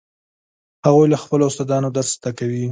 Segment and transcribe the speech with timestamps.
[0.85, 2.65] هغوی له خپلو استادانو درس زده کوي